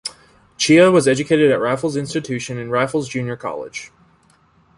[0.57, 3.91] Xie was educated at Raffles Institution and Raffles Junior College.